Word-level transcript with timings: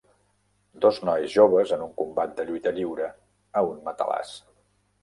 Dos 0.85 0.99
nois 1.09 1.35
joves 1.35 1.75
en 1.77 1.83
un 1.89 1.93
combat 2.01 2.35
de 2.41 2.49
lluita 2.49 2.75
lliure, 2.81 3.13
a 3.63 3.65
un 3.75 3.81
matalàs. 3.91 4.39